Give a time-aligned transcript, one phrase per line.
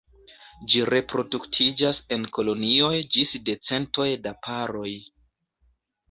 [0.73, 4.95] Ĝi reproduktiĝas en kolonioj ĝis de centoj da paroj.